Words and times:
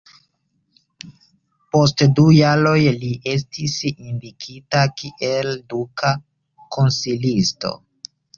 Post 1.75 2.03
du 2.19 2.23
jaroj 2.35 2.79
li 3.03 3.11
estis 3.33 3.75
indikita 3.91 4.81
kiel 5.03 5.53
duka 5.75 6.13
konsilisto. 6.79 7.77